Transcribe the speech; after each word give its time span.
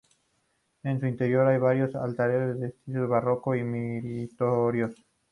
En 0.81 0.99
su 0.99 1.05
interior 1.05 1.45
hay 1.45 1.59
varios 1.59 1.93
altares 1.95 2.59
de 2.59 2.69
estilo 2.69 3.07
barroco, 3.07 3.53
no 3.53 3.63
meritorios. 3.65 4.95